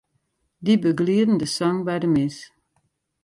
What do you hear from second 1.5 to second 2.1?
sang by de